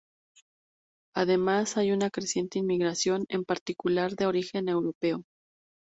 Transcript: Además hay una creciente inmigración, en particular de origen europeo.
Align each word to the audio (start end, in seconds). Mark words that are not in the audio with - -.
Además 1.15 1.77
hay 1.77 1.91
una 1.91 2.09
creciente 2.09 2.57
inmigración, 2.57 3.23
en 3.29 3.45
particular 3.45 4.15
de 4.15 4.25
origen 4.25 4.67
europeo. 4.67 5.25